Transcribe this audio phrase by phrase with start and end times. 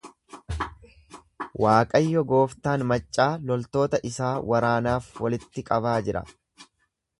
[1.63, 6.27] Waaqayyo gooftaan maccaa loltoota isaa waraanaaf walitti qabaa jira.